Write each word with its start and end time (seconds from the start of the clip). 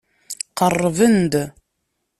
Qerrben-d. 0.57 1.33